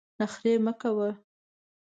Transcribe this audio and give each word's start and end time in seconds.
نخرې 0.19 0.53
مه 0.65 0.73
کوه! 0.81 1.09